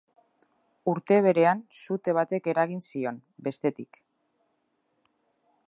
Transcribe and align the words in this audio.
Urte 0.93 1.17
berean 1.25 1.59
sute 1.81 2.15
batek 2.19 2.49
eragin 2.53 2.81
zion, 2.87 3.21
bestetik. 3.49 4.01